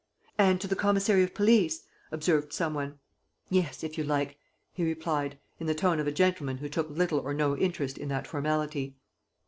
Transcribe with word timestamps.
"And 0.39 0.59
to 0.59 0.67
the 0.67 0.75
commissary 0.75 1.21
of 1.23 1.35
police," 1.35 1.83
observed 2.11 2.53
some 2.53 2.73
one. 2.73 2.97
"Yes, 3.51 3.83
if 3.83 3.99
you 3.99 4.03
like," 4.03 4.39
he 4.73 4.83
replied, 4.83 5.37
in 5.59 5.67
the 5.67 5.75
tone 5.75 5.99
of 5.99 6.07
a 6.07 6.11
gentleman 6.11 6.57
who 6.57 6.69
took 6.69 6.89
little 6.89 7.19
or 7.19 7.35
no 7.35 7.55
interest 7.55 7.99
in 7.99 8.09
that 8.09 8.25
formality. 8.25 8.95